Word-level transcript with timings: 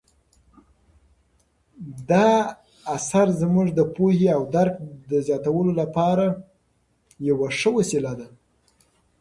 دا 2.09 2.29
اثر 2.95 3.27
زموږ 3.41 3.67
د 3.77 3.79
پوهې 3.95 4.27
او 4.37 4.41
درک 4.55 4.75
د 5.11 5.13
زیاتولو 5.27 5.71
لپاره 5.81 6.25
یوه 7.29 7.47
ښه 7.59 7.69
وسیله 7.77 8.11
ده. 8.19 8.27